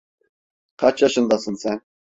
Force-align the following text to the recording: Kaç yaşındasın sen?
Kaç 0.77 1.01
yaşındasın 1.01 1.53
sen? 1.55 1.81